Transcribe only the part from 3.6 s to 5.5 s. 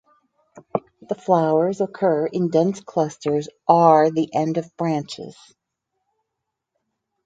are the end of branches.